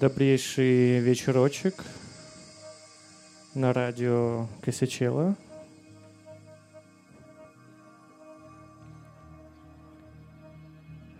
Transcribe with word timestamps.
Добрейший 0.00 0.98
вечерочек 0.98 1.84
на 3.54 3.72
радио 3.72 4.48
Косячела. 4.60 5.36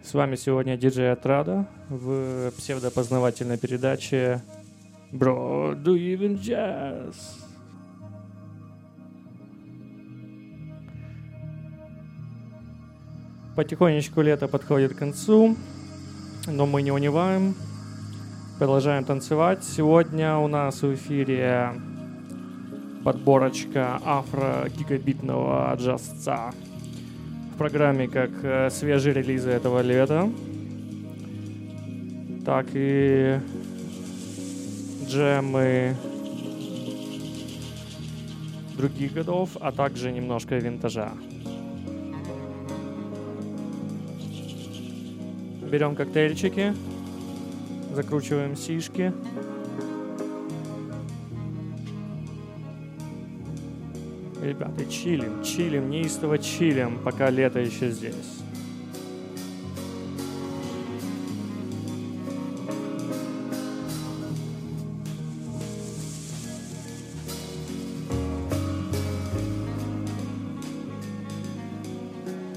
С 0.02 0.12
вами 0.12 0.34
сегодня 0.34 0.76
диджей 0.76 1.12
Отрада 1.12 1.68
в 1.88 2.50
псевдопознавательной 2.56 3.58
передаче 3.58 4.42
Bro, 5.12 5.80
do 5.80 5.94
you 5.94 6.18
even 6.18 6.36
jazz? 6.36 7.14
Потихонечку 13.54 14.20
лето 14.20 14.48
подходит 14.48 14.94
к 14.94 14.98
концу, 14.98 15.54
но 16.48 16.66
мы 16.66 16.82
не 16.82 16.90
унываем. 16.90 17.54
Продолжаем 18.64 19.04
танцевать. 19.04 19.62
Сегодня 19.62 20.38
у 20.38 20.48
нас 20.48 20.80
в 20.80 20.94
эфире 20.94 21.72
подборочка 23.04 24.00
афро-гигабитного 24.02 25.76
джазца 25.78 26.50
в 27.52 27.58
программе 27.58 28.08
как 28.08 28.30
э, 28.42 28.70
свежие 28.70 29.12
релизы 29.12 29.50
этого 29.50 29.82
лета, 29.82 30.30
так 32.46 32.68
и 32.72 33.38
джемы 35.08 35.94
других 38.78 39.12
годов, 39.12 39.58
а 39.60 39.72
также 39.72 40.10
немножко 40.10 40.56
винтажа. 40.56 41.12
Берем 45.70 45.94
коктейльчики, 45.94 46.72
закручиваем 47.94 48.56
сишки. 48.56 49.12
Ребята, 54.42 54.84
чилим, 54.84 55.42
чилим, 55.42 55.88
неистово 55.88 56.38
чилим, 56.38 56.98
пока 57.02 57.30
лето 57.30 57.60
еще 57.60 57.90
здесь. 57.90 58.14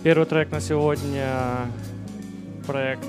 Первый 0.04 0.26
трек 0.26 0.52
на 0.52 0.62
сегодня 0.62 1.70
проект 2.66 3.07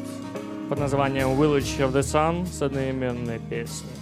под 0.68 0.80
названием 0.80 1.28
Village 1.30 1.78
of 1.78 1.92
the 1.92 2.00
Sun 2.00 2.46
с 2.46 2.60
одноименной 2.60 3.38
песней. 3.38 3.97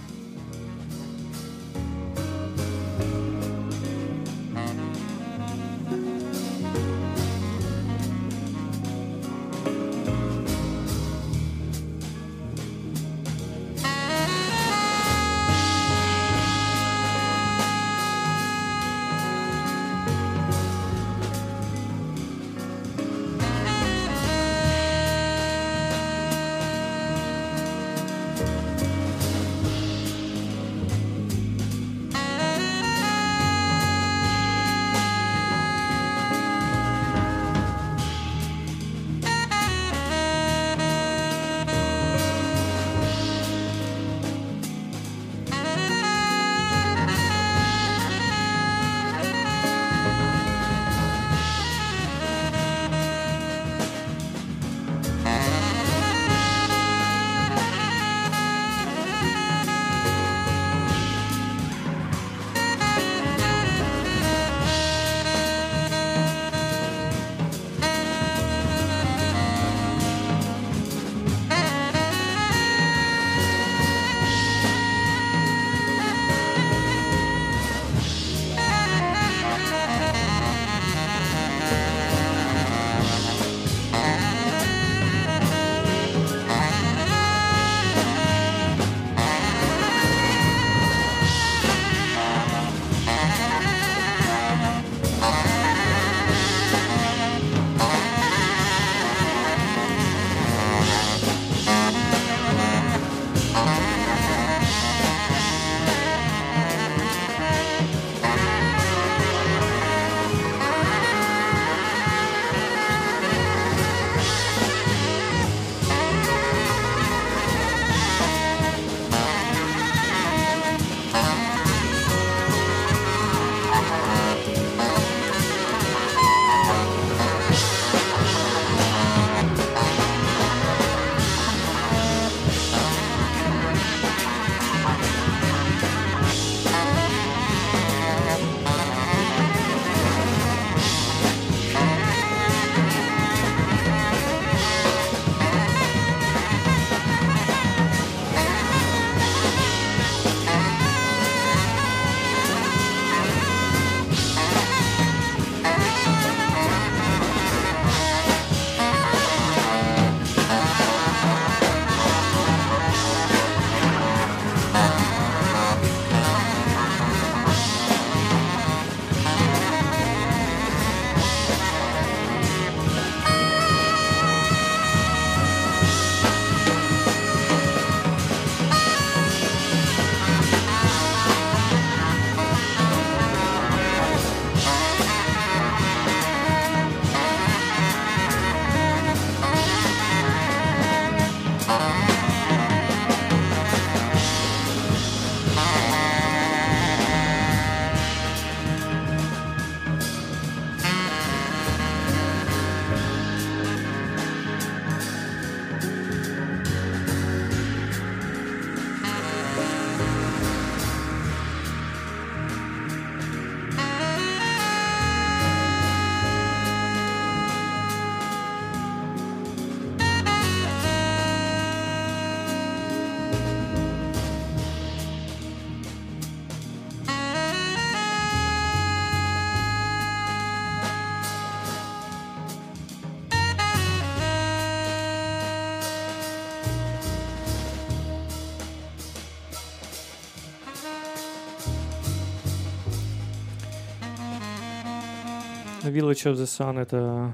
Village 245.97 246.31
of 246.31 246.35
the 246.35 246.45
Sun— 246.45 246.79
это 246.81 247.33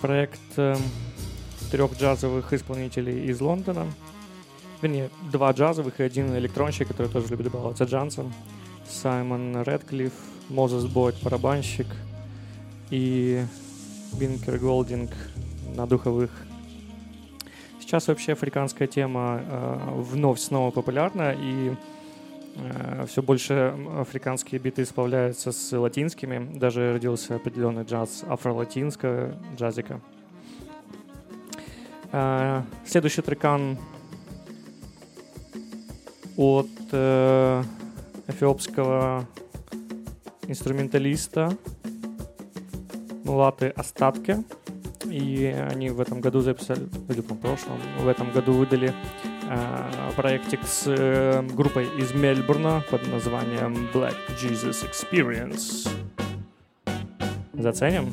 проект 0.00 0.38
э, 0.58 0.76
трех 1.72 1.98
джазовых 1.98 2.52
исполнителей 2.52 3.24
из 3.24 3.40
Лондона. 3.40 3.88
Вернее, 4.80 5.10
два 5.32 5.50
джазовых 5.50 5.98
и 5.98 6.04
один 6.04 6.36
электронщик, 6.36 6.86
который 6.86 7.08
тоже 7.08 7.26
любит 7.30 7.50
баловаться 7.50 7.82
джансом. 7.82 8.32
Саймон 8.88 9.60
Редклифф, 9.62 10.12
Мозес 10.50 10.84
Бойд, 10.84 11.16
барабанщик 11.20 11.88
и 12.90 13.44
Бинкер 14.12 14.58
Голдинг 14.58 15.10
на 15.74 15.84
духовых. 15.84 16.30
Сейчас 17.80 18.06
вообще 18.06 18.34
африканская 18.34 18.86
тема 18.86 19.42
э, 19.42 19.94
вновь 19.96 20.38
снова 20.38 20.70
популярна, 20.70 21.34
и 21.36 21.74
все 23.06 23.22
больше 23.22 23.74
африканские 23.96 24.60
биты 24.60 24.82
исполняются 24.82 25.52
с 25.52 25.76
латинскими. 25.76 26.58
Даже 26.58 26.92
родился 26.92 27.36
определенный 27.36 27.84
джаз 27.84 28.24
афро-латинского 28.28 29.34
джазика. 29.56 30.00
Э, 32.10 32.62
следующий 32.86 33.20
трекан 33.20 33.76
от 36.36 36.68
э, 36.92 37.62
эфиопского 38.28 39.26
инструменталиста 40.46 41.56
Мулаты 43.24 43.68
Остатки. 43.68 44.38
И 45.04 45.44
они 45.70 45.90
в 45.90 46.00
этом 46.00 46.20
году 46.20 46.40
записали, 46.40 46.88
или 47.08 47.20
в 47.20 47.34
прошлом, 47.36 47.78
в 48.00 48.08
этом 48.08 48.30
году 48.30 48.52
выдали 48.52 48.88
э, 48.88 49.37
проектик 50.16 50.60
с 50.64 50.84
э, 50.86 51.42
группой 51.42 51.86
из 51.98 52.12
Мельбурна 52.12 52.82
под 52.90 53.06
названием 53.08 53.88
Black 53.92 54.16
Jesus 54.36 54.84
Experience. 54.88 55.88
Заценим? 57.52 58.12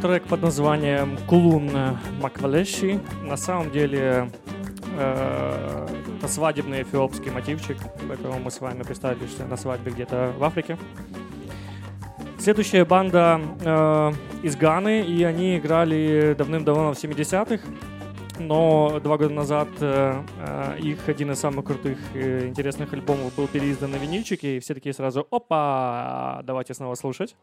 трек 0.00 0.24
под 0.24 0.42
названием 0.42 1.18
«Кулун 1.26 1.70
Маквалеши». 2.20 3.00
На 3.22 3.36
самом 3.36 3.70
деле 3.70 4.30
э, 4.96 5.86
это 6.18 6.28
свадебный 6.28 6.82
эфиопский 6.82 7.30
мотивчик, 7.30 7.76
поэтому 8.06 8.38
мы 8.38 8.50
с 8.50 8.60
вами 8.60 8.82
представили, 8.82 9.26
что 9.26 9.44
на 9.46 9.56
свадьбе 9.56 9.90
где-то 9.90 10.32
в 10.38 10.44
Африке. 10.44 10.78
Следующая 12.38 12.84
банда 12.84 13.40
э, 13.60 14.12
из 14.42 14.56
Ганы, 14.56 15.02
и 15.02 15.24
они 15.24 15.58
играли 15.58 16.34
давным-давно 16.38 16.94
в 16.94 16.96
70-х, 16.96 17.64
но 18.38 19.00
два 19.02 19.18
года 19.18 19.34
назад 19.34 19.68
э, 19.80 20.22
э, 20.38 20.78
их 20.78 21.08
один 21.08 21.32
из 21.32 21.40
самых 21.40 21.64
крутых 21.64 21.98
и 22.14 22.46
интересных 22.46 22.92
альбомов 22.92 23.34
был 23.34 23.48
переиздан 23.48 23.90
на 23.90 23.96
винильчике, 23.96 24.56
и 24.56 24.60
все 24.60 24.74
такие 24.74 24.92
сразу 24.94 25.26
«Опа! 25.30 26.40
Давайте 26.44 26.74
снова 26.74 26.94
слушать». 26.94 27.34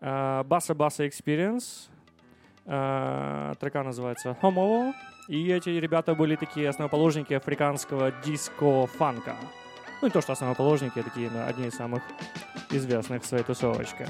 Баса 0.00 0.74
Баса 0.74 1.04
Experience. 1.06 1.88
Э, 2.66 3.54
трека 3.58 3.82
называется 3.82 4.36
Homo. 4.42 4.92
И 5.28 5.50
эти 5.50 5.70
ребята 5.70 6.14
были 6.14 6.36
такие 6.36 6.68
основоположники 6.68 7.34
африканского 7.34 8.12
диско-фанка. 8.24 9.36
Ну, 10.00 10.08
не 10.08 10.12
то, 10.12 10.20
что 10.20 10.32
основоположники, 10.32 10.98
а 10.98 11.02
такие 11.02 11.30
ну, 11.30 11.44
одни 11.46 11.66
из 11.68 11.74
самых 11.74 12.02
известных 12.70 13.22
в 13.22 13.26
своей 13.26 13.44
тусовочке. 13.44 14.08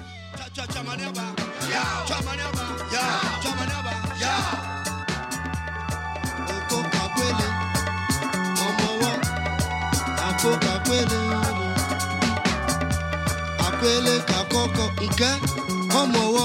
Nke 15.18 15.77
ọmọwọ 16.00 16.44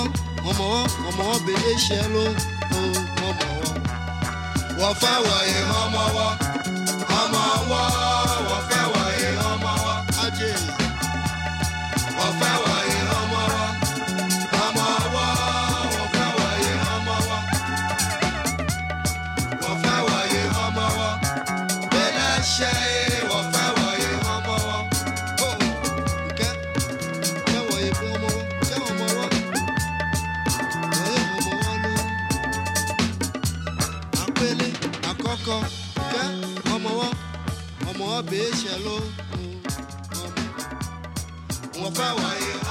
ọmọwọ 0.49 0.79
ọmọwọ 1.07 1.33
bèlè 1.45 1.71
ṣẹ 1.85 1.99
ló 2.13 2.25
ọmọwọ. 3.27 3.69
Wọ́n 4.79 4.93
fẹ́ 5.01 5.15
wọ̀nyí 5.25 5.59
ọmọwọ 5.81 6.25
ọmọwọ 7.21 7.81
mabesha 38.23 38.77
lo 38.85 38.99
mwapawayo 41.79 42.62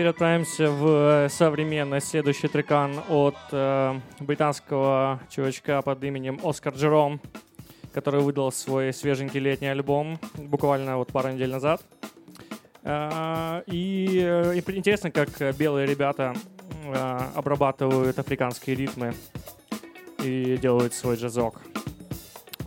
теперь 0.00 0.68
в 0.68 1.28
современный 1.28 2.00
следующий 2.00 2.48
трекан 2.48 3.02
от 3.10 3.36
э, 3.52 4.00
британского 4.18 5.20
чувачка 5.28 5.82
под 5.82 6.02
именем 6.02 6.40
Оскар 6.42 6.72
Джером, 6.72 7.20
который 7.92 8.22
выдал 8.22 8.50
свой 8.50 8.94
свеженький 8.94 9.40
летний 9.40 9.68
альбом 9.68 10.18
буквально 10.36 10.96
вот 10.96 11.08
пару 11.08 11.32
недель 11.32 11.50
назад. 11.50 11.82
Э, 12.82 13.62
и, 13.66 14.20
э, 14.22 14.56
и 14.56 14.76
интересно, 14.76 15.10
как 15.10 15.28
белые 15.56 15.86
ребята 15.86 16.34
э, 16.86 17.18
обрабатывают 17.34 18.18
африканские 18.18 18.76
ритмы 18.76 19.14
и 20.24 20.56
делают 20.56 20.94
свой 20.94 21.16
джазок. 21.16 21.60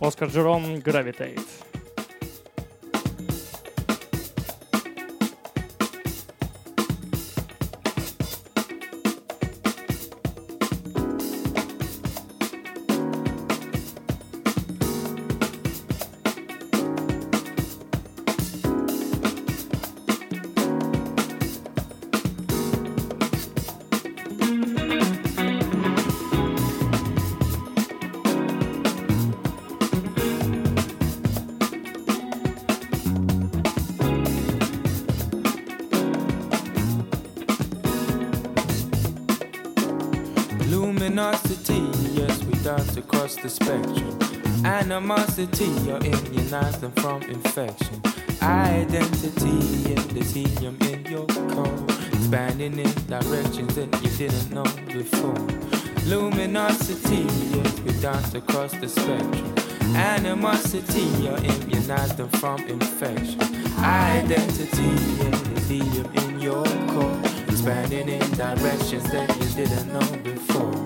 Оскар 0.00 0.28
Джером 0.28 0.76
Gravitate. 0.76 1.40
Immunized 46.64 46.80
them 46.80 46.92
from 46.92 47.22
infection. 47.24 48.00
Identity, 48.42 49.90
yeah, 49.90 50.02
there's 50.12 50.32
helium 50.32 50.76
in 50.82 51.04
your 51.06 51.26
core. 51.26 51.84
Expanding 52.12 52.78
in 52.78 52.92
directions 53.06 53.74
that 53.74 53.90
you 54.02 54.10
didn't 54.16 54.50
know 54.50 54.64
before. 54.86 55.34
Luminosity, 56.06 57.26
yes, 57.54 57.80
we 57.80 57.92
dance 58.00 58.34
across 58.34 58.72
the 58.72 58.88
spectrum. 58.88 59.54
Animosity, 59.94 61.06
you're 61.22 61.36
immunized 61.38 62.16
them 62.16 62.28
from 62.40 62.60
infection. 62.64 63.40
Identity, 63.78 64.90
yeah, 65.18 65.30
there's 65.30 65.68
helium 65.68 66.10
in 66.14 66.40
your 66.40 66.64
core. 66.88 67.20
Expanding 67.48 68.08
in 68.08 68.30
directions 68.32 69.04
that 69.12 69.28
you 69.36 69.48
didn't 69.54 69.92
know 69.92 70.22
before. 70.22 70.83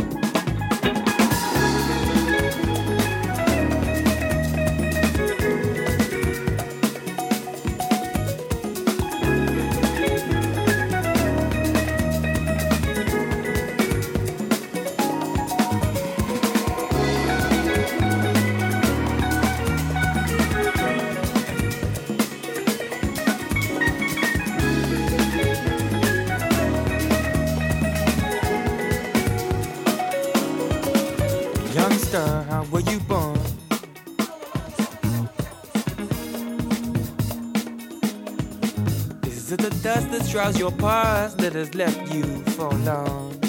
Shrouds 40.38 40.58
your 40.60 40.70
past 40.70 41.36
that 41.38 41.52
has 41.52 41.74
left 41.74 42.14
you 42.14 42.22
forlorn? 42.54 43.40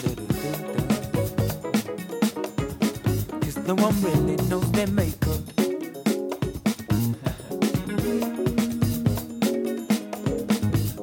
Cause 3.42 3.58
no 3.68 3.76
one 3.76 3.96
really 4.02 4.36
knows 4.50 4.72
their 4.72 4.88
makeup. 4.88 5.40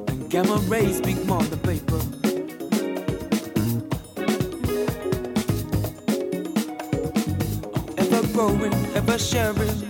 And 0.09 0.29
gamma 0.29 0.57
rays 0.67 0.97
speak 0.97 1.23
more 1.25 1.43
than 1.43 1.59
paper. 1.59 2.01
Ever 7.97 8.27
growing, 8.33 8.73
ever 8.93 9.17
sharing, 9.17 9.86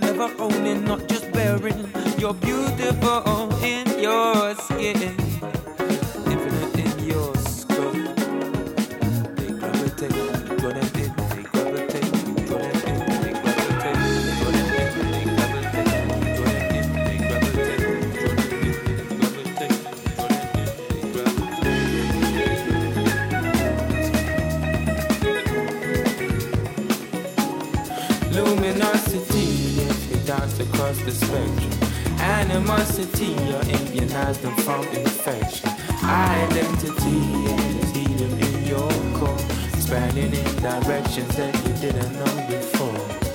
Luminosity, 28.97 29.45
yes, 29.75 30.09
we 30.09 30.25
dance 30.25 30.59
across 30.59 30.97
the 31.03 31.11
spectrum. 31.11 32.19
Animosity, 32.19 33.27
you're 33.45 33.61
immunized 33.61 34.41
them 34.41 34.55
from 34.57 34.87
infection. 34.87 35.69
Identity, 36.03 37.19
yes, 37.45 37.91
helium 37.95 38.39
in 38.39 38.65
your 38.65 38.89
core. 39.13 39.37
Expanding 39.73 40.33
in 40.33 40.55
directions 40.61 41.35
that 41.35 41.55
you 41.67 41.73
didn't 41.75 42.13
know 42.13 42.47
before. 42.47 43.26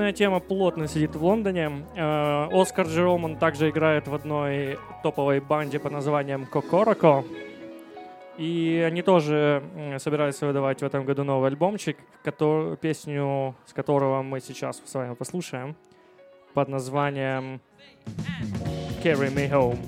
Афробитная 0.00 0.16
тема 0.16 0.40
плотно 0.40 0.88
сидит 0.88 1.14
в 1.14 1.22
Лондоне. 1.22 1.84
Э, 1.94 2.48
Оскар 2.50 2.86
Джероман 2.86 3.36
также 3.36 3.68
играет 3.68 4.08
в 4.08 4.14
одной 4.14 4.78
топовой 5.02 5.40
банде 5.40 5.78
под 5.78 5.92
названием 5.92 6.46
Кокороко. 6.46 7.22
И 8.38 8.82
они 8.86 9.02
тоже 9.02 9.62
собираются 9.98 10.46
выдавать 10.46 10.80
в 10.80 10.86
этом 10.86 11.04
году 11.04 11.22
новый 11.22 11.50
альбомчик, 11.50 11.98
кото- 12.24 12.78
песню 12.80 13.54
с 13.66 13.74
которого 13.74 14.22
мы 14.22 14.40
сейчас 14.40 14.80
с 14.82 14.94
вами 14.94 15.14
послушаем, 15.14 15.76
под 16.54 16.68
названием 16.68 17.60
Carry 19.04 19.30
Me 19.34 19.50
Home. 19.50 19.78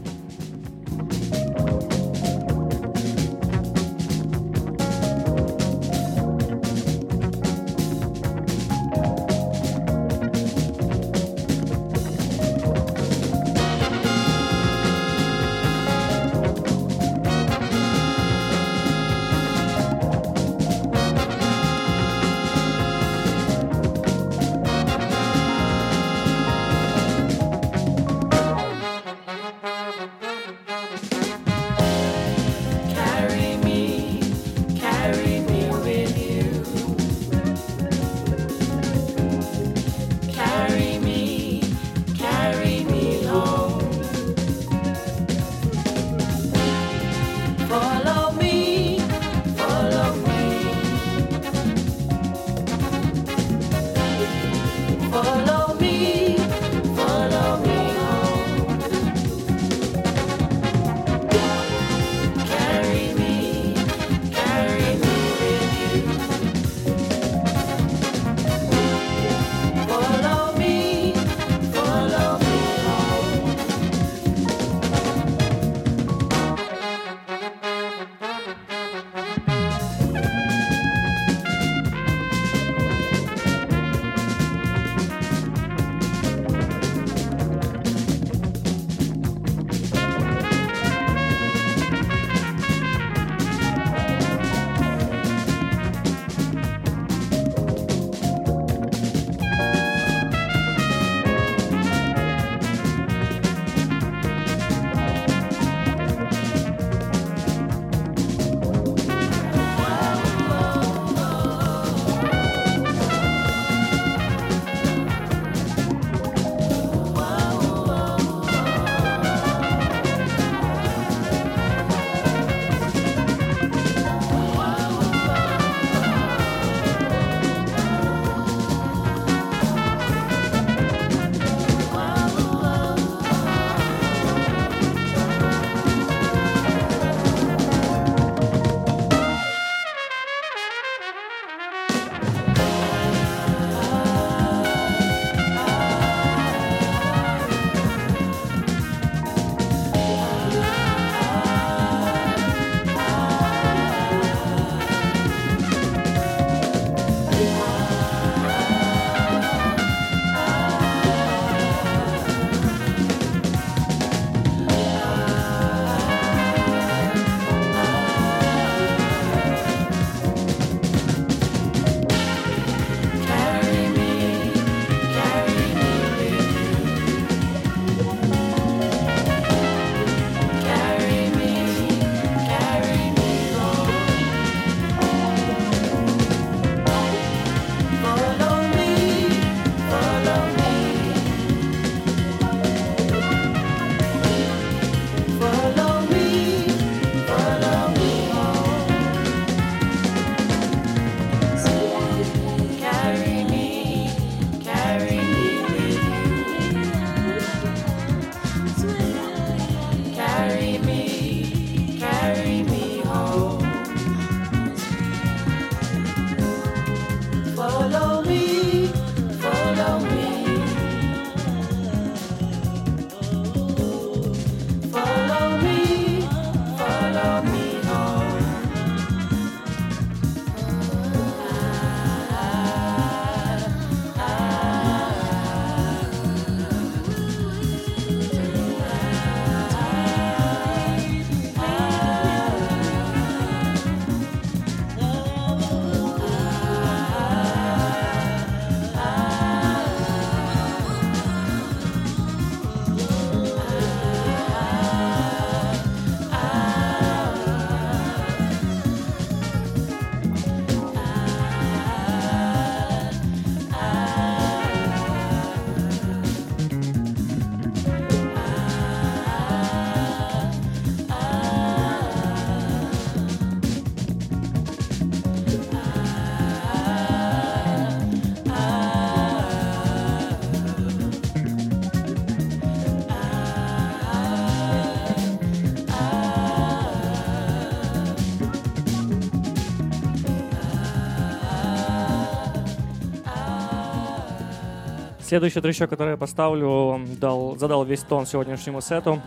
Следующий 295.33 295.63
трещок, 295.63 295.89
который 295.89 296.11
я 296.11 296.17
поставлю, 296.19 297.01
дал, 297.19 297.57
задал 297.57 297.87
весь 297.87 298.03
тон 298.03 298.27
сегодняшнему 298.27 298.83
сету. 298.83 299.19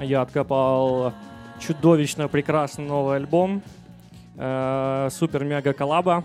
Я 0.00 0.22
откопал 0.22 1.12
чудовищно 1.58 2.28
прекрасный 2.28 2.86
новый 2.86 3.16
альбом. 3.16 3.60
э, 4.36 5.08
Супер-мега 5.10 5.72
коллаба. 5.72 6.22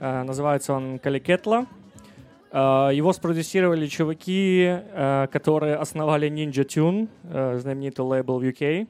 Э, 0.00 0.22
Называется 0.22 0.72
он 0.72 0.98
Каликетла. 0.98 1.66
Э, 2.52 2.88
Его 2.94 3.12
спродюсировали 3.12 3.86
чуваки, 3.86 4.64
э, 4.66 5.26
которые 5.30 5.76
основали 5.76 6.30
Ninja 6.30 6.64
Tune, 6.64 7.10
э, 7.24 7.58
знаменитый 7.58 8.06
лейбл 8.06 8.38
в 8.40 8.42
UK. 8.42 8.88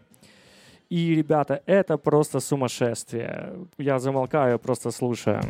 И, 0.88 1.14
ребята, 1.16 1.62
это 1.66 1.98
просто 1.98 2.38
сумасшествие. 2.38 3.55
Я 3.76 3.98
замолкаю, 3.98 4.61
просто 4.61 4.92
слушаю. 4.92 5.40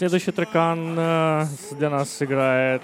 Следующий 0.00 0.32
трекан 0.32 0.98
э, 0.98 1.44
для 1.72 1.90
нас 1.90 2.22
играет, 2.22 2.80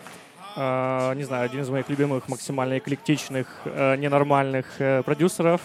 э, 0.54 1.14
не 1.14 1.24
знаю, 1.24 1.46
один 1.46 1.62
из 1.62 1.70
моих 1.70 1.88
любимых 1.88 2.28
максимально 2.28 2.76
эклектичных, 2.76 3.46
э, 3.64 3.96
ненормальных 3.96 4.66
продюсеров. 5.02 5.62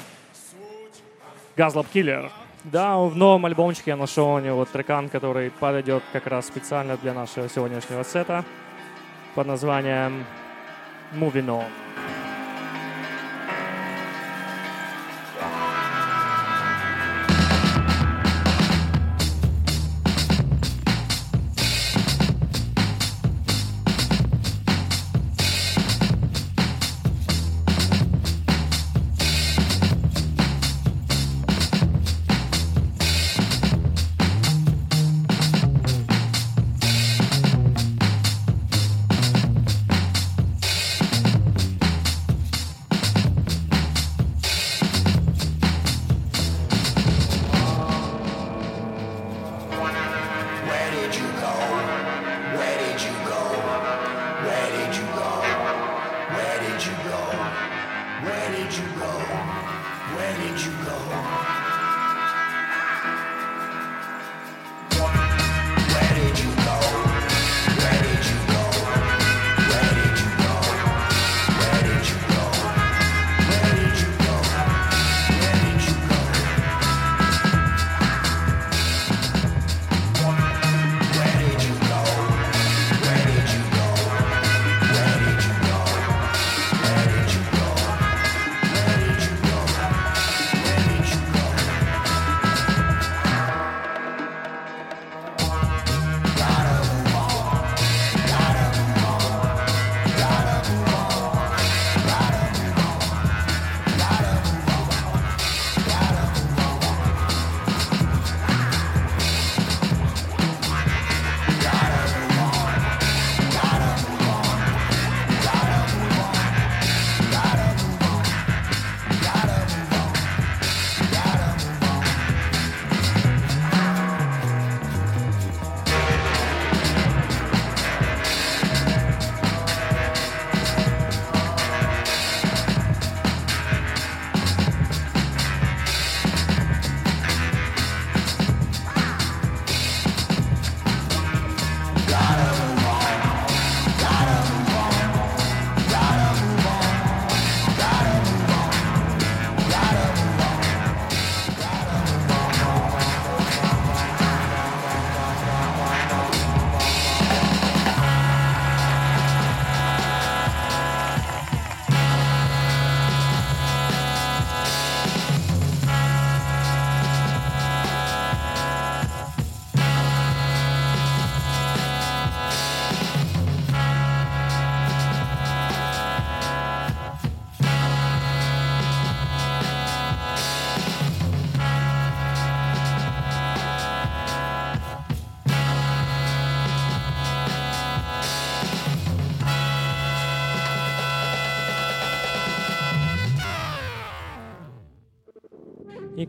Газлап 1.57 1.87
Киллер. 1.91 2.31
Да, 2.63 2.97
в 2.99 3.17
новом 3.17 3.47
альбомчике 3.47 3.91
я 3.91 3.97
нашел 3.97 4.29
у 4.29 4.39
него 4.39 4.63
трекан, 4.63 5.09
который 5.09 5.51
подойдет 5.51 6.03
как 6.13 6.25
раз 6.27 6.47
специально 6.47 6.95
для 6.95 7.13
нашего 7.13 7.49
сегодняшнего 7.49 8.03
сета 8.03 8.45
под 9.35 9.47
названием 9.47 10.23
Moving 11.11 11.47
On. 11.47 11.90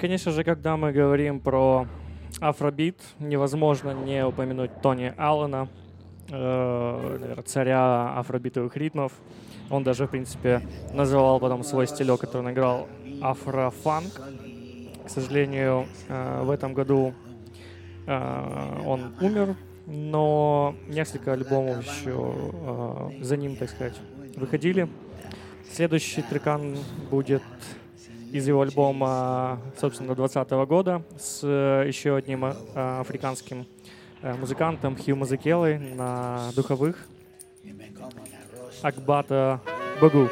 конечно 0.02 0.32
же, 0.32 0.42
когда 0.42 0.76
мы 0.76 0.90
говорим 0.90 1.38
про 1.38 1.86
афробит, 2.40 3.00
невозможно 3.20 3.92
не 3.92 4.26
упомянуть 4.26 4.72
Тони 4.82 5.14
Аллена, 5.16 5.68
э, 6.28 7.40
царя 7.46 8.18
афробитовых 8.18 8.76
ритмов. 8.76 9.12
Он 9.70 9.84
даже, 9.84 10.08
в 10.08 10.10
принципе, 10.10 10.60
называл 10.92 11.38
потом 11.38 11.62
свой 11.62 11.86
стилек, 11.86 12.18
который 12.18 12.42
он 12.42 12.50
играл, 12.50 12.88
афрофанк. 13.20 14.12
К 15.06 15.08
сожалению, 15.08 15.86
э, 16.08 16.42
в 16.42 16.50
этом 16.50 16.74
году 16.74 17.14
э, 18.08 18.82
он 18.84 19.14
умер, 19.20 19.54
но 19.86 20.74
несколько 20.88 21.32
альбомов 21.32 21.84
еще 21.84 22.34
э, 22.34 23.22
за 23.22 23.36
ним, 23.36 23.54
так 23.54 23.70
сказать, 23.70 23.94
выходили. 24.34 24.88
Следующий 25.70 26.22
трекан 26.22 26.76
будет 27.08 27.42
из 28.32 28.48
его 28.48 28.62
альбома, 28.62 29.60
собственно, 29.78 30.14
2020 30.14 30.50
года 30.66 31.02
с 31.18 31.40
э, 31.42 31.84
еще 31.86 32.16
одним 32.16 32.46
э, 32.46 32.54
африканским 32.74 33.66
э, 34.22 34.34
музыкантом 34.34 34.96
Хью 34.96 35.16
Мазыкелой 35.16 35.78
на 35.78 36.50
духовых 36.56 36.96
Акбата 38.82 39.60
Багу. 40.00 40.28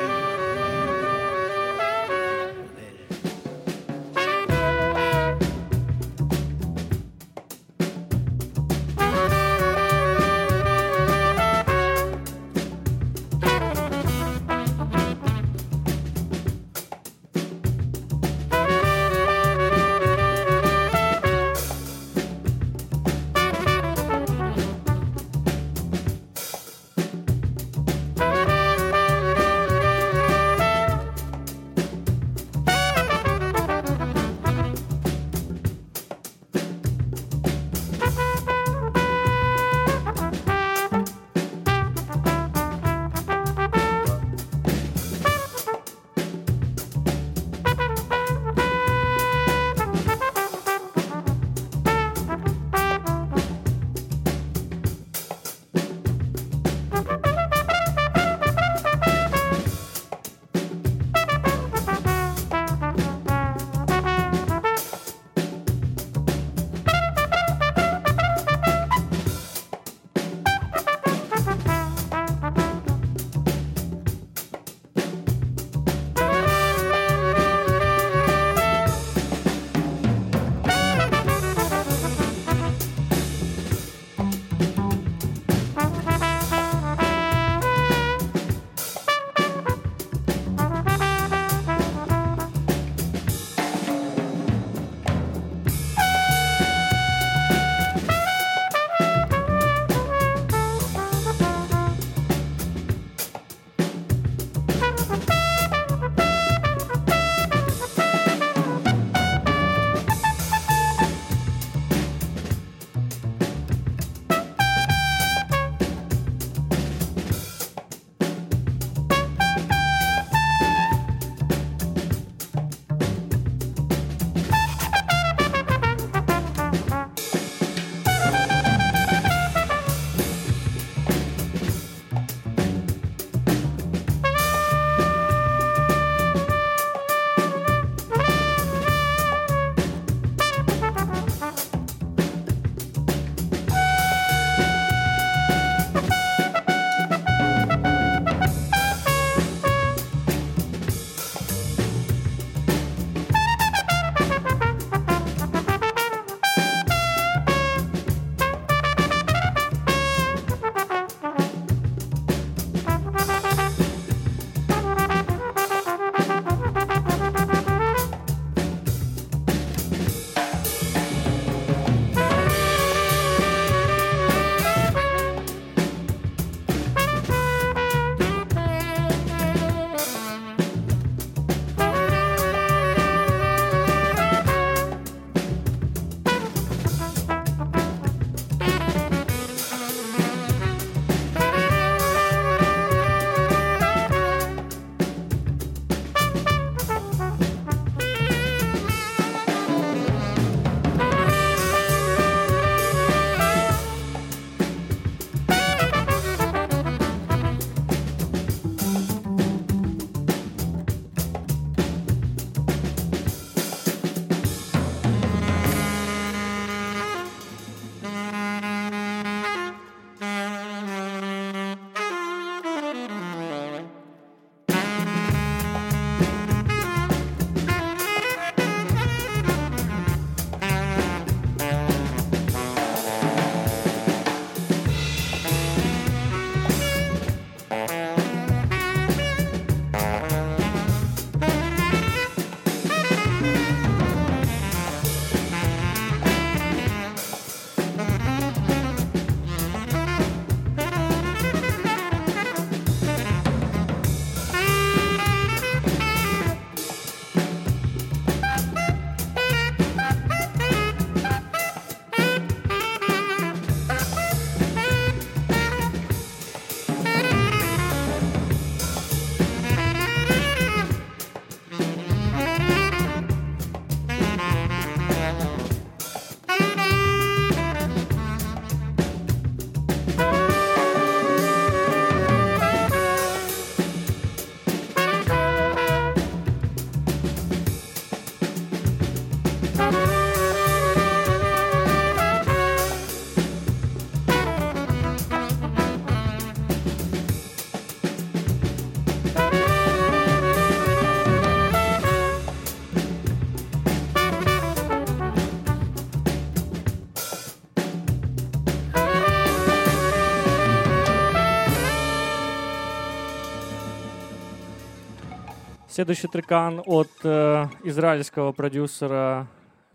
Следующий 316.01 316.29
трекан 316.29 316.81
от 316.87 317.11
э, 317.25 317.67
израильского 317.85 318.53
продюсера 318.53 319.47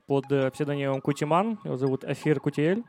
под 0.06 0.32
э, 0.32 0.52
псевдонимом 0.52 1.02
Кутиман. 1.02 1.58
Его 1.64 1.78
зовут 1.78 2.04
Афир 2.04 2.40
Кутиэль. 2.40 2.84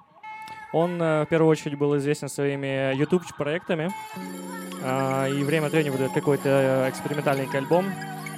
Он 0.75 1.01
э, 1.01 1.25
в 1.25 1.27
первую 1.31 1.49
очередь 1.49 1.79
был 1.79 1.97
известен 1.97 2.29
своими 2.29 2.95
YouTube-проектами. 2.95 3.91
а, 4.85 5.29
и 5.29 5.43
время 5.45 5.69
от 5.69 5.73
времени 5.73 5.89
выдает 5.89 6.12
какой-то 6.12 6.47
э, 6.47 6.91
экспериментальный 6.91 7.49
альбом. 7.55 7.87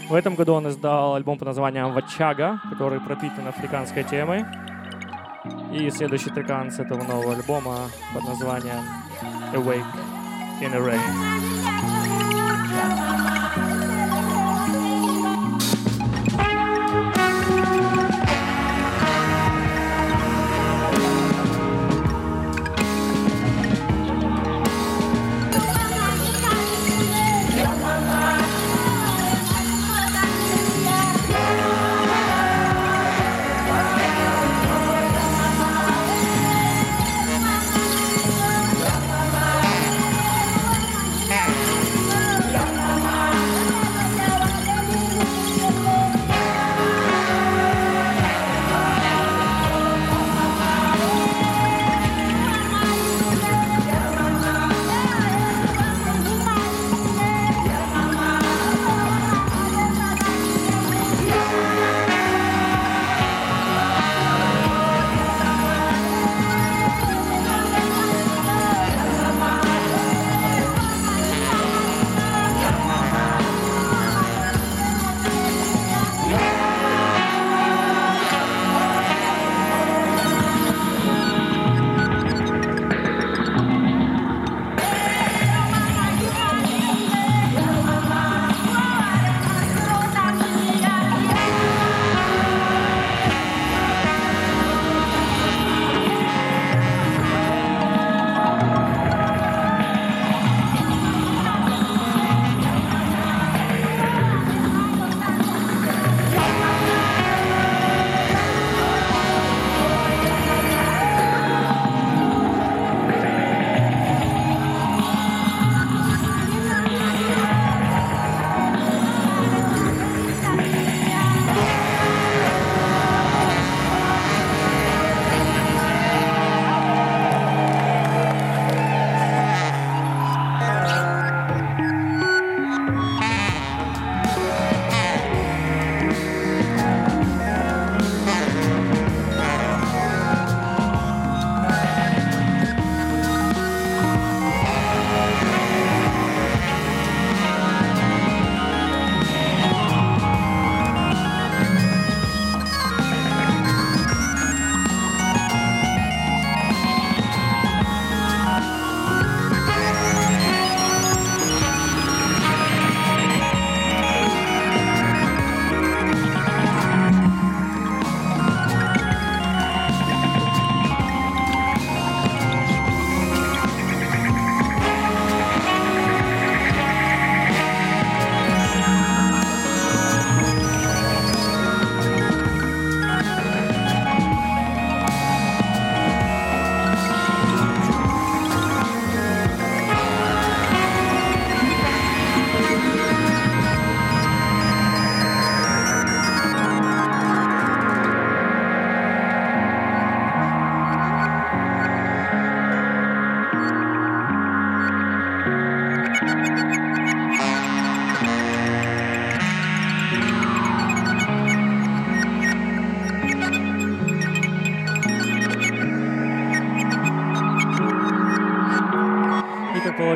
В 0.09 0.15
этом 0.15 0.37
году 0.37 0.53
он 0.53 0.69
издал 0.69 1.17
альбом 1.17 1.39
под 1.39 1.47
названием 1.49 1.93
«Вачага», 1.93 2.61
который 2.71 3.01
пропитан 3.01 3.49
африканской 3.49 4.05
темой. 4.05 4.45
И 5.73 5.91
следующий 5.91 6.31
трекан 6.31 6.71
с 6.71 6.79
этого 6.79 7.03
нового 7.03 7.35
альбома 7.35 7.91
под 8.15 8.29
названием 8.29 8.85
«Awake 9.53 9.83
in 10.63 10.73
a 10.73 10.79
Rain». 10.79 11.68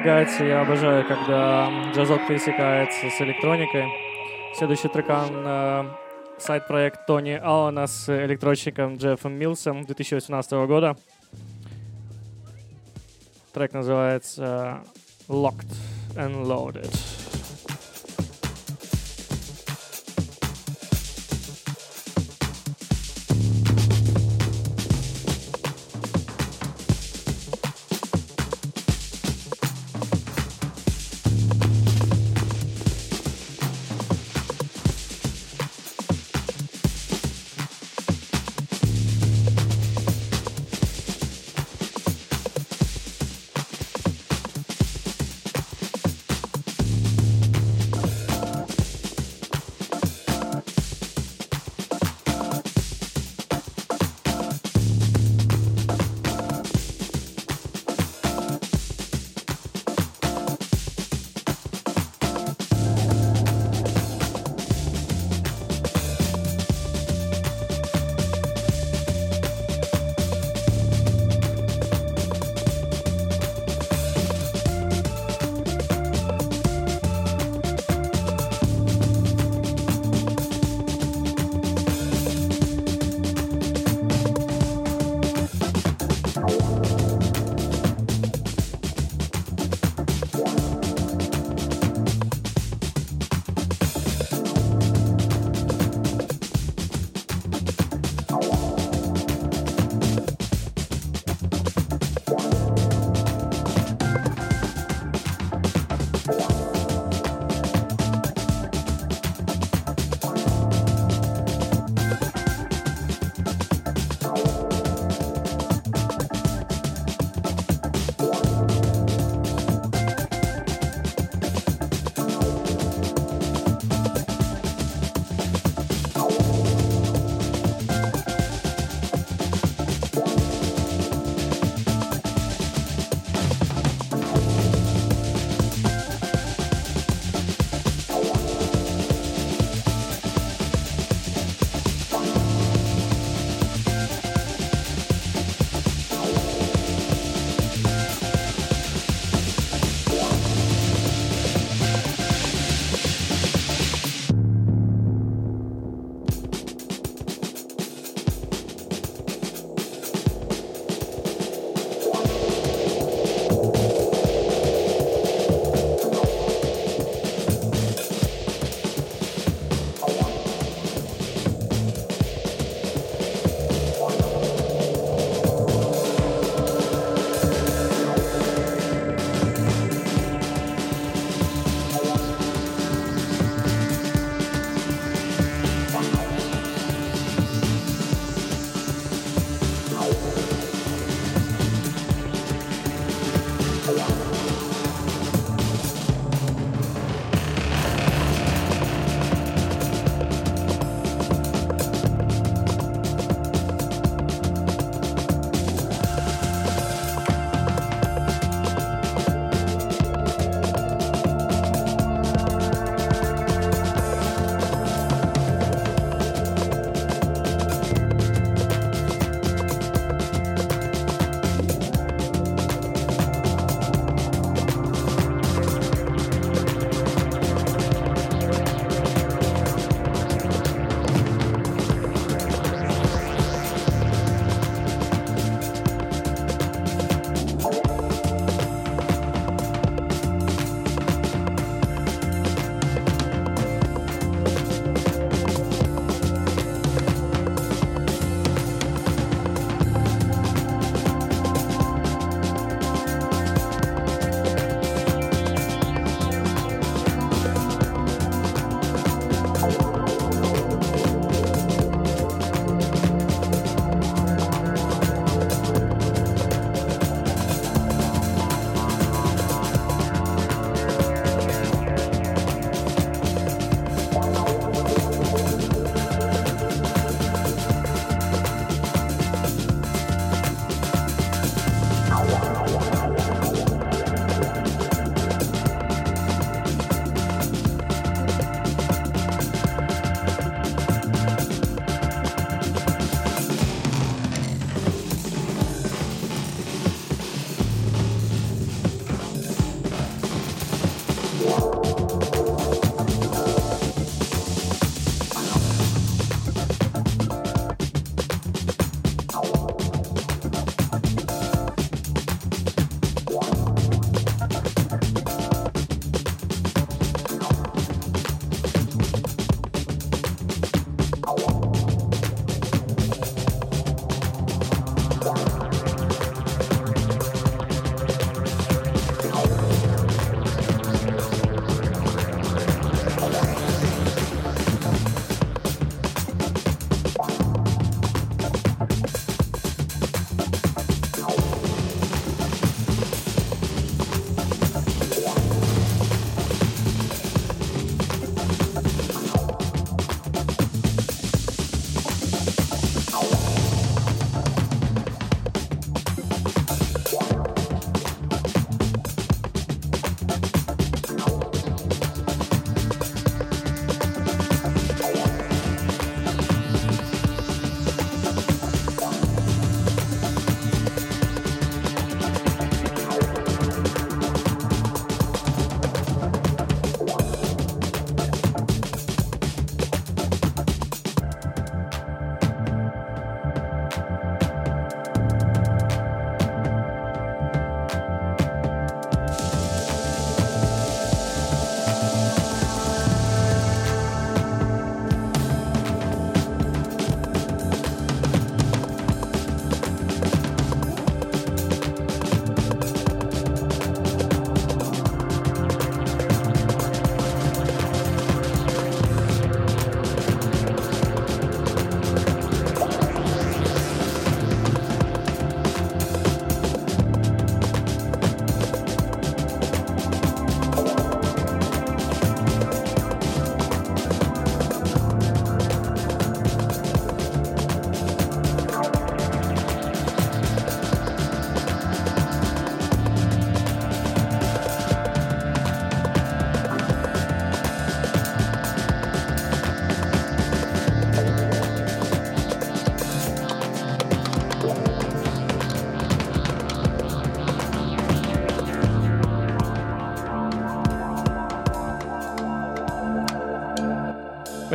Полагается, 0.03 0.42
я 0.42 0.62
обожаю, 0.62 1.07
когда 1.07 1.92
джазок 1.92 2.26
пересекается 2.26 3.09
с 3.09 3.20
электроникой. 3.20 3.86
Следующий 4.53 4.88
трекан 4.88 5.30
э, 5.32 5.84
сайт-проект 6.38 7.07
Тони 7.07 7.38
Аллана 7.40 7.86
с 7.86 8.09
электрочником 8.09 8.96
Джеффом 8.96 9.32
Милсом 9.32 9.84
2018 9.84 10.53
года. 10.66 10.96
Трек 13.55 13.74
называется 13.74 14.80
Locked 15.28 15.72
and 16.16 16.46
Loaded. 16.46 17.21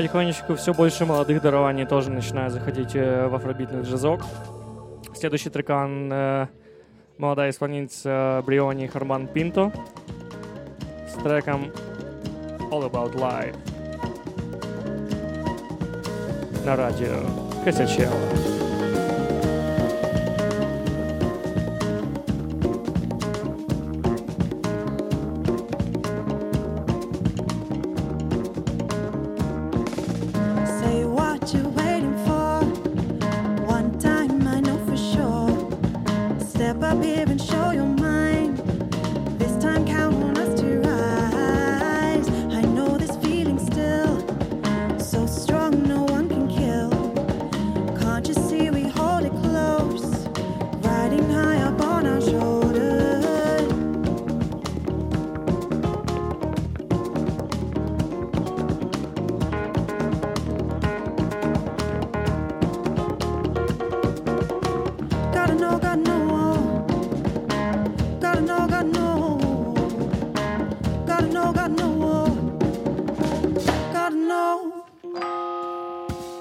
потихонечку 0.07 0.55
все 0.55 0.73
больше 0.73 1.05
молодых 1.05 1.41
дарований 1.41 1.85
тоже 1.85 2.09
начинают 2.09 2.53
заходить 2.53 2.95
э, 2.95 3.27
в 3.27 3.35
афробитный 3.35 3.81
джазок. 3.81 4.21
Следующий 5.13 5.49
трекан 5.49 6.09
э, 6.09 6.47
молодая 7.17 7.49
исполнительница 7.49 8.41
Бриони 8.45 8.87
Харман 8.87 9.27
Пинто 9.27 9.73
с 11.09 11.21
треком 11.21 11.73
All 12.71 12.89
About 12.89 13.15
Life 13.15 13.57
на 16.65 16.77
радио 16.77 17.19
Косячело. 17.65 18.56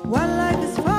One 0.07 0.37
life 0.37 0.63
is 0.63 0.79
far. 0.79 0.96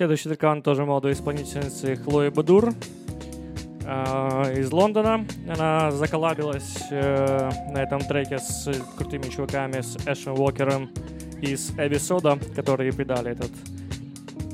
Следующий 0.00 0.30
трекан 0.30 0.62
тоже 0.62 0.86
молодой 0.86 1.12
исполнительницы 1.12 1.94
Хлои 1.94 2.30
Бадур 2.30 2.72
э, 3.84 4.58
из 4.58 4.72
Лондона. 4.72 5.26
Она 5.46 5.90
заколабилась 5.90 6.78
э, 6.90 7.50
на 7.70 7.82
этом 7.82 8.00
треке 8.00 8.38
с 8.38 8.72
крутыми 8.96 9.24
чуваками, 9.24 9.82
с 9.82 9.98
Эшем 10.06 10.40
Уокером 10.40 10.88
из 11.42 11.74
с 11.78 12.02
Сода, 12.02 12.38
которые 12.56 12.94
придали 12.94 13.32
этот 13.32 13.50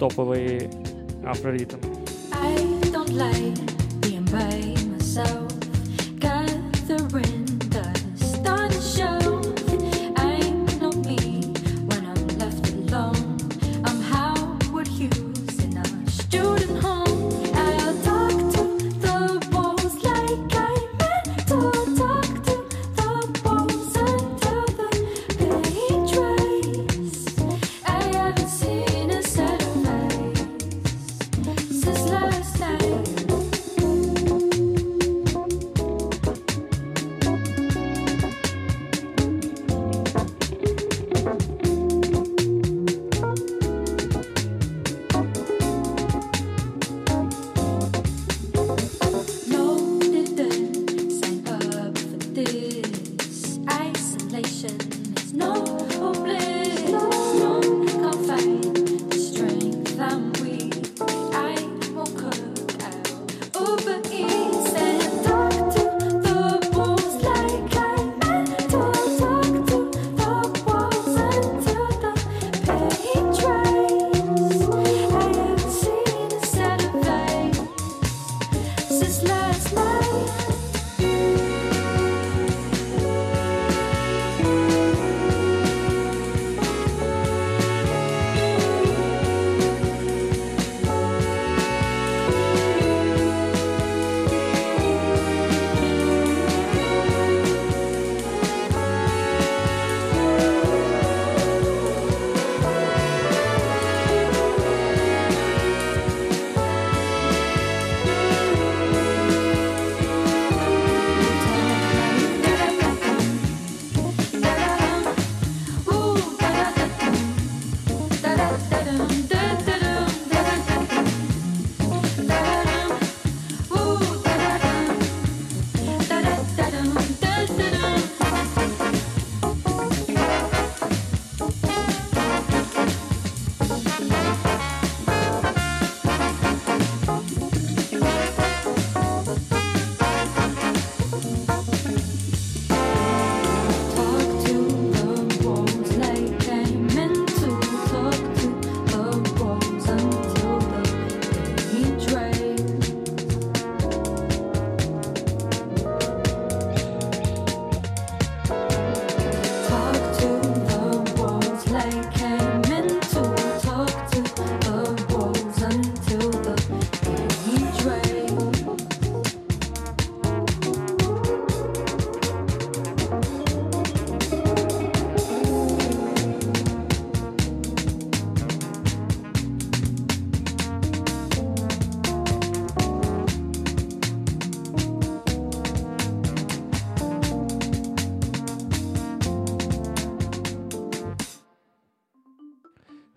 топовый 0.00 0.68
афроритм. 1.24 1.76
I 2.32 2.56
don't 2.90 3.10
like 3.10 3.54
being 4.00 4.24
by 4.32 4.74
myself. 4.98 5.55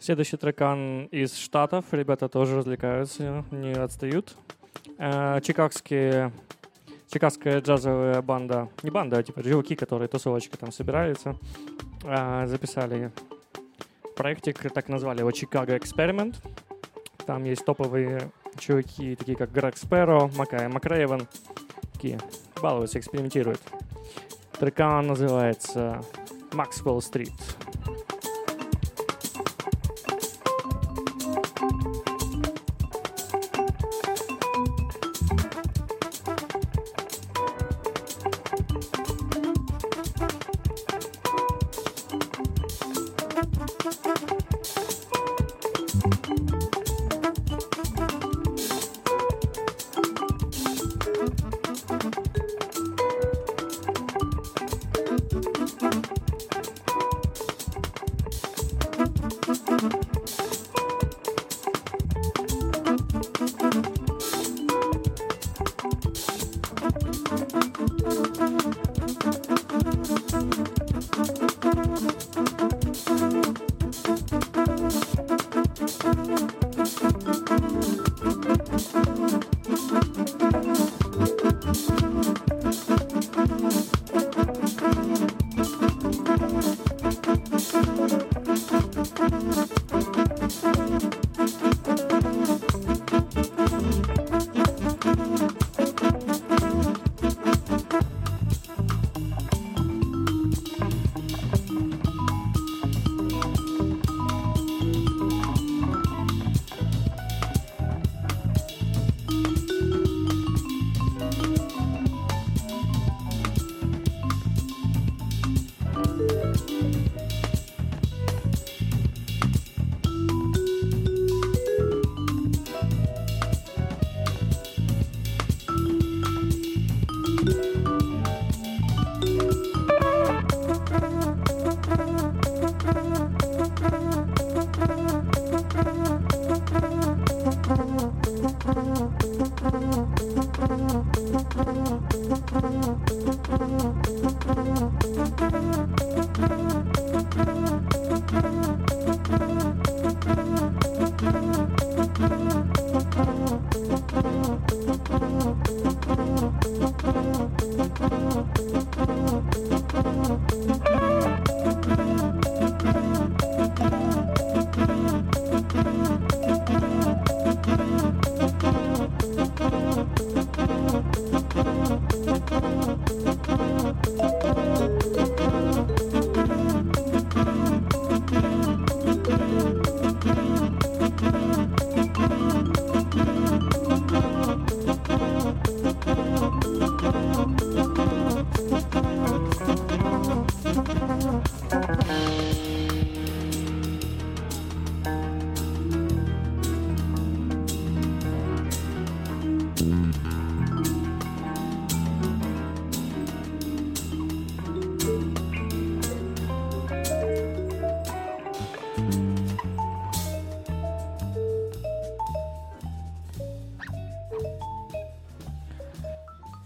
Следующий 0.10 0.38
трекан 0.38 1.06
из 1.12 1.38
Штатов. 1.38 1.86
Ребята 1.92 2.30
тоже 2.30 2.58
развлекаются, 2.58 3.46
не 3.52 3.74
отстают. 3.74 4.36
Э, 4.98 5.40
Чикагские 5.44 6.34
Чикагская 7.14 7.62
джазовая 7.62 8.20
банда, 8.24 8.70
не 8.82 8.90
банда, 8.90 9.20
а 9.20 9.22
типа 9.24 9.44
чуваки, 9.44 9.76
которые 9.76 10.08
тусовочки 10.08 10.56
там 10.56 10.72
собираются, 10.72 11.36
э, 12.04 12.48
записали 12.48 13.12
проектик, 14.16 14.74
так 14.74 14.90
назвали 14.90 15.20
его 15.20 15.30
Chicago 15.30 15.80
Experiment. 15.80 16.38
Там 17.28 17.44
есть 17.44 17.64
топовые 17.64 18.32
чуваки, 18.58 19.16
такие 19.16 19.38
как 19.38 19.52
Грег 19.52 19.78
Спэро, 19.78 20.32
Макай 20.36 20.68
Макрейвен, 20.70 21.28
такие 21.94 22.20
балуются, 22.60 22.98
экспериментируют. 22.98 23.62
Трекан 24.60 25.06
называется 25.06 26.02
Maxwell 26.50 26.98
Street. 26.98 28.09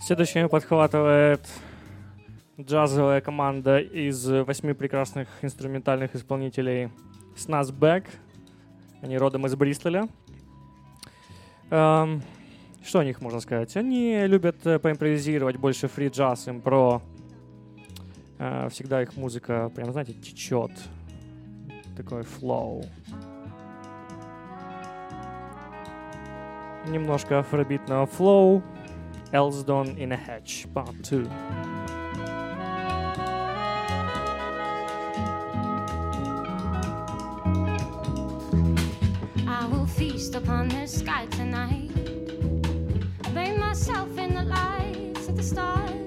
Следующими 0.06 0.48
подхватывает 0.48 1.48
джазовая 2.60 3.22
команда 3.22 3.80
из 3.80 4.28
восьми 4.28 4.74
прекрасных 4.74 5.30
инструментальных 5.42 6.14
исполнителей 6.14 6.92
Snazback. 7.38 8.08
Они 9.02 9.18
родом 9.18 9.46
из 9.46 9.56
Бристоля. 9.56 10.10
Эм, 11.70 12.22
что 12.84 13.00
о 13.00 13.06
них 13.06 13.22
можно 13.22 13.40
сказать? 13.40 13.78
Они 13.78 14.28
любят 14.28 14.68
э, 14.68 14.78
поимпровизировать 14.78 15.56
больше 15.56 15.88
фри 15.88 16.10
джаз, 16.10 16.50
им 16.50 16.60
про. 16.60 17.02
Э, 18.40 18.68
всегда 18.72 19.02
их 19.02 19.16
музыка 19.16 19.72
прям, 19.74 19.94
знаете, 19.94 20.12
течет. 20.12 20.72
Такой 21.96 22.24
флоу. 22.24 22.84
Немножко 26.90 27.40
афробитного 27.40 28.06
флоу. 28.06 28.62
Elsdon 29.34 29.98
in 29.98 30.12
a 30.12 30.16
Hatch, 30.16 30.68
Part 30.76 30.94
2. 31.02 31.28
I 39.48 39.66
will 39.72 39.88
feast 39.88 40.36
upon 40.36 40.68
the 40.70 40.86
sky 40.86 41.26
tonight. 41.32 41.90
Bathe 43.34 43.58
myself 43.58 44.16
in 44.20 44.36
the 44.36 44.44
lights 44.44 45.26
that 45.26 45.36
the 45.36 45.42
stars 45.42 46.03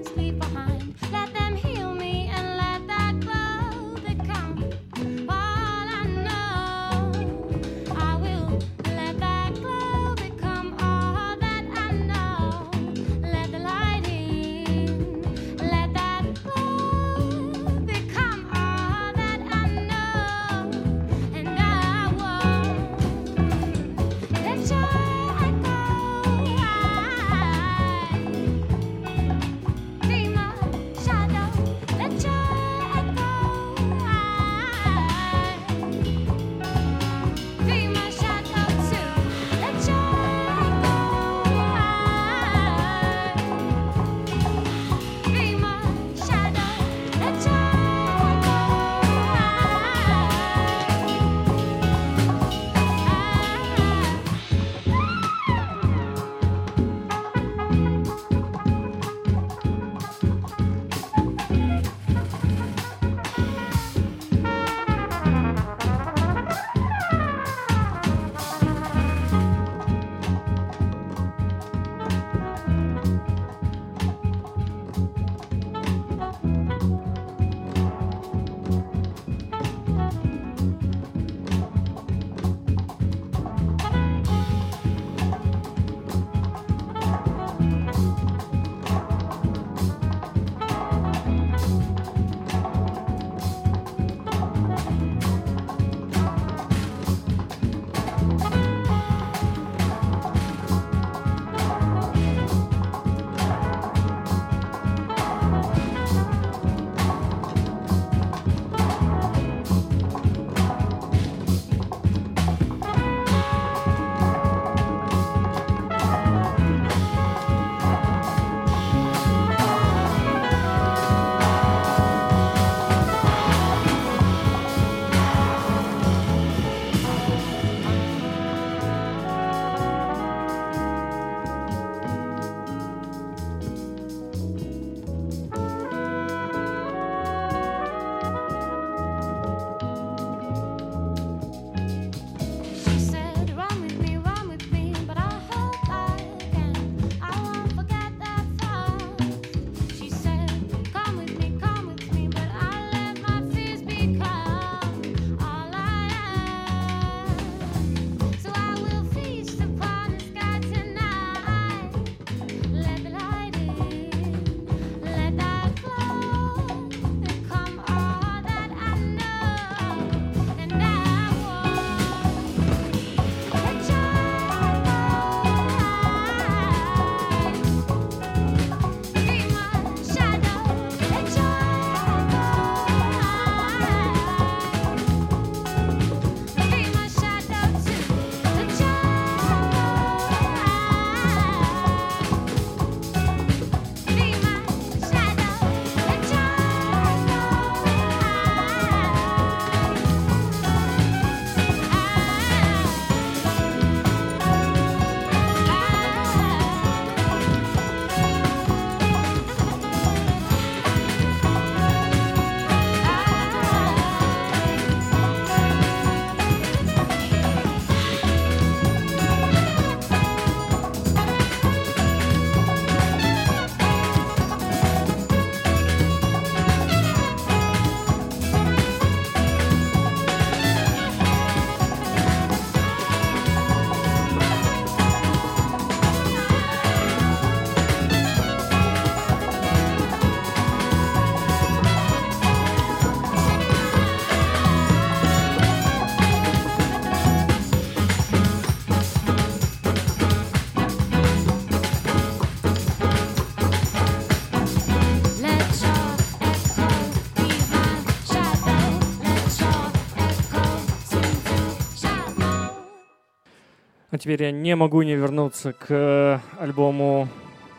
Соответственно, 264.17 264.19
теперь 264.19 264.43
я 264.43 264.51
не 264.51 264.75
могу 264.75 265.01
не 265.03 265.15
вернуться 265.15 265.73
к 265.73 265.85
э, 265.89 266.39
альбому 266.59 267.27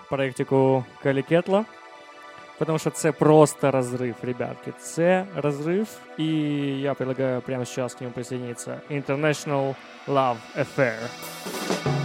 проектику 0.08 0.84
Кали 1.02 1.22
Кетла, 1.22 1.64
потому 2.58 2.78
что 2.78 2.90
это 2.90 3.12
просто 3.12 3.70
разрыв, 3.70 4.16
ребятки. 4.22 4.72
Это 4.96 5.26
разрыв, 5.34 5.88
и 6.16 6.80
я 6.82 6.94
предлагаю 6.94 7.42
прямо 7.42 7.64
сейчас 7.64 7.94
к 7.94 8.00
нему 8.00 8.12
присоединиться. 8.12 8.82
International 8.88 9.74
Love 10.06 10.38
Affair. 10.54 11.97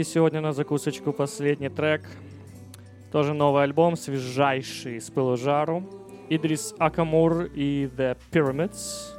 И 0.00 0.02
сегодня 0.02 0.40
на 0.40 0.54
закусочку 0.54 1.12
последний 1.12 1.68
трек. 1.68 2.00
Тоже 3.12 3.34
новый 3.34 3.64
альбом, 3.64 3.98
свежайший, 3.98 4.98
с 4.98 5.10
пылу 5.10 5.36
жару. 5.36 5.84
Идрис 6.30 6.74
Акамур 6.78 7.42
и 7.54 7.84
The 7.98 8.16
Pyramids. 8.32 9.12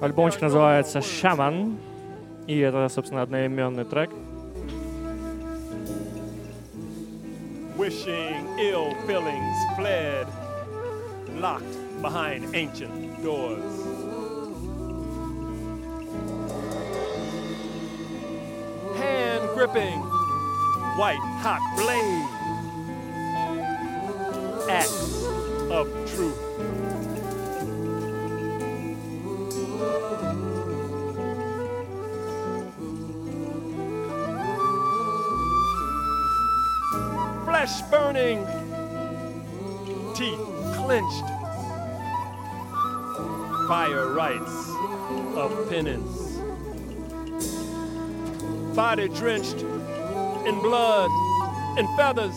Альбомчик 0.00 0.40
называется 0.40 1.00
«Shaman». 1.00 1.76
И 2.46 2.58
это, 2.58 2.88
собственно, 2.88 3.20
одноименный 3.20 3.84
трек. 3.84 4.08
Wishing 7.76 8.46
ill 8.58 8.94
feelings 9.06 9.58
fled, 9.76 10.26
locked 11.38 12.00
behind 12.00 12.46
ancient 12.54 13.22
doors. 13.22 13.93
Hand 19.74 20.00
gripping, 20.00 20.00
white 20.98 21.18
hot 21.42 21.60
blade, 21.76 22.28
axe 24.70 25.24
of 25.70 25.88
truth. 26.14 26.38
flesh 37.44 37.82
burning, 37.90 38.46
teeth 40.14 40.38
clenched, 40.74 41.28
fire 43.68 44.12
rites 44.12 44.70
of 45.36 45.68
penance, 45.68 46.23
body 48.74 49.08
drenched 49.08 49.60
in 50.46 50.60
blood 50.60 51.10
and 51.78 51.88
feathers, 51.96 52.34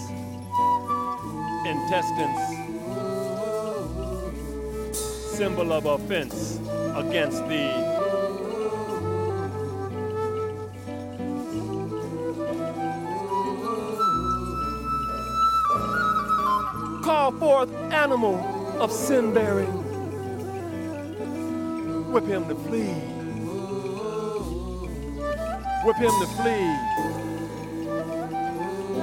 intestines, 1.66 2.40
symbol 5.36 5.74
of 5.74 5.86
offense 5.86 6.60
against 6.96 7.48
thee. 7.48 7.98
call 17.08 17.32
forth 17.40 17.74
animal 17.94 18.36
of 18.82 18.92
sin 18.92 19.34
bearing. 19.34 19.72
Whip 22.12 22.26
him 22.26 22.48
to 22.50 22.56
flee. 22.56 23.17
Whip 25.86 25.98
him 25.98 26.12
to 26.20 26.28
flee 26.38 26.74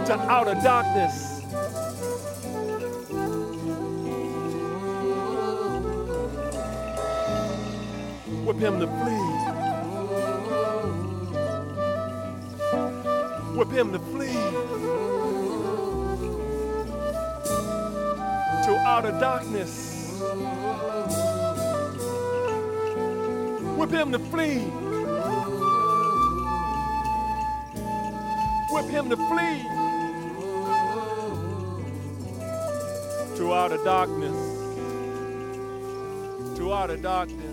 to 0.06 0.14
outer 0.28 0.54
darkness. 0.62 1.40
Whip 8.44 8.58
him 8.58 8.80
to 8.80 8.86
flee. 8.86 9.28
Whip 13.56 13.70
him 13.70 13.92
to 13.92 13.98
flee. 13.98 14.84
to 18.64 18.74
outer 18.86 19.12
darkness. 19.20 20.18
Whip 23.76 23.90
him 23.90 24.10
to 24.12 24.18
flee. 24.18 25.03
Him 29.04 29.10
to 29.10 29.16
flee 29.16 29.62
to 33.36 33.52
outer 33.52 33.76
darkness. 33.84 34.32
To 36.56 36.72
outer 36.72 36.96
darkness. 36.96 37.43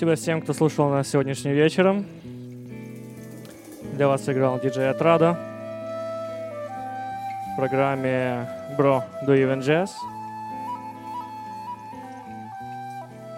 Спасибо 0.00 0.16
всем, 0.16 0.40
кто 0.40 0.54
слушал 0.54 0.88
нас 0.88 1.08
сегодняшним 1.08 1.52
вечером. 1.52 2.06
Для 3.92 4.08
вас 4.08 4.24
сыграл 4.24 4.58
диджей 4.58 4.88
Отрада 4.88 5.38
в 7.52 7.56
программе 7.58 8.48
Bro 8.78 9.02
Do 9.26 9.36
Even 9.36 9.60
Jazz. 9.60 9.90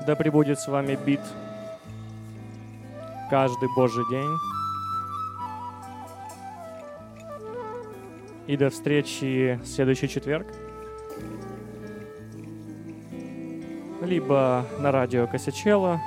Да 0.06 0.14
пребудет 0.14 0.60
с 0.60 0.68
вами 0.68 0.96
бит 1.04 1.18
каждый 3.28 3.68
божий 3.74 4.04
день. 4.08 4.30
И 8.46 8.56
до 8.56 8.70
встречи 8.70 9.58
в 9.64 9.66
следующий 9.66 10.08
четверг. 10.08 10.46
Либо 14.00 14.64
на 14.78 14.92
радио 14.92 15.26
Косячела, 15.26 16.00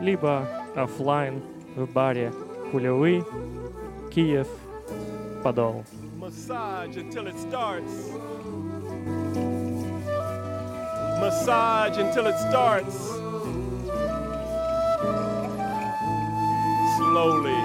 либо 0.00 0.48
оффлайн 0.76 1.42
в 1.76 1.86
баре 1.86 2.32
Хулевы, 2.70 3.24
Киев, 4.12 4.48
Подол. 5.42 5.84
Massage 6.18 6.96
until 6.96 7.26
it 7.26 7.38
starts. 7.38 8.10
Massage 11.20 11.98
until 11.98 12.26
it 12.26 12.38
starts. 12.48 12.96
Slowly, 16.96 17.60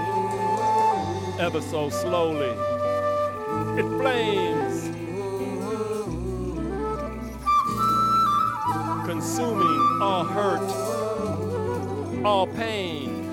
ever 1.40 1.62
so 1.62 1.90
slowly, 1.90 2.54
it 3.80 3.88
flames, 3.98 4.90
consuming 9.06 10.02
all 10.02 10.24
hurt, 10.24 10.83
all 12.27 12.47
pain. 12.47 13.25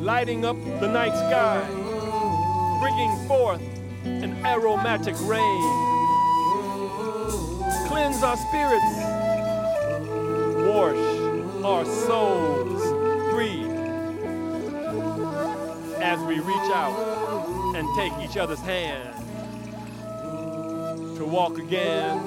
lighting 0.00 0.44
up 0.44 0.56
the 0.80 0.88
night 0.88 1.14
sky, 1.14 1.64
bringing 2.80 3.28
forth 3.28 3.60
an 4.04 4.34
aromatic 4.44 5.14
rain. 5.20 5.62
Cleanse 7.86 8.22
our 8.22 8.36
spirits, 8.36 8.96
wash 10.66 11.64
our 11.64 11.84
souls 11.84 12.82
free 13.30 13.62
as 16.02 16.18
we 16.20 16.40
reach 16.40 16.70
out 16.72 17.74
and 17.76 17.86
take 17.96 18.12
each 18.28 18.36
other's 18.36 18.60
hand 18.60 19.14
to 21.16 21.24
walk 21.24 21.58
again, 21.58 22.18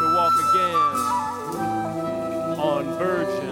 to 0.00 0.14
walk 0.14 0.32
again 0.32 0.96
on 2.58 2.84
virgin 2.96 3.49